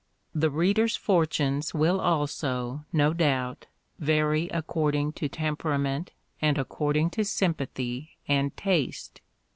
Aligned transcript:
The 0.33 0.49
reader's 0.49 0.95
fortunes 0.95 1.75
will 1.75 2.01
also, 2.01 2.85
no 2.91 3.13
doubt, 3.13 3.67
vary 3.99 4.49
according 4.49 5.13
to 5.13 5.29
temperament 5.29 6.11
and 6.41 6.57
accord 6.57 6.97
ing 6.97 7.11
to 7.11 7.23
sympathy 7.23 8.17
and 8.27 8.57
taste. 8.57 9.21